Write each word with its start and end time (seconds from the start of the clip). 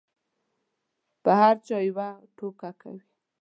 په 1.23 1.31
هر 1.39 1.55
چا 1.67 1.77
یوه 1.89 2.07
ټوکه 2.37 2.69
کوي. 2.81 3.03